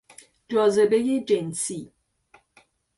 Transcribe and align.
جاذبهی 0.49 1.23
جنسی 1.23 1.91